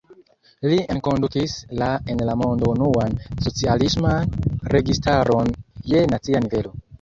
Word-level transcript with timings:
Li 0.69 0.77
enkondukis 0.93 1.51
la 1.81 1.89
en 2.13 2.23
la 2.29 2.35
mondo 2.43 2.71
unuan 2.77 3.13
socialisman 3.49 4.35
registaron 4.77 5.55
je 5.93 6.03
nacia 6.17 6.43
nivelo. 6.49 6.75